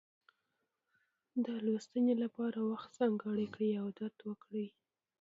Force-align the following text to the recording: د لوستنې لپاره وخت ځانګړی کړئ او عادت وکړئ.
د 1.45 1.47
لوستنې 1.65 2.13
لپاره 2.23 2.57
وخت 2.71 2.89
ځانګړی 2.99 3.45
کړئ 3.53 3.71
او 3.81 3.87
عادت 3.91 4.15
وکړئ. 4.27 4.67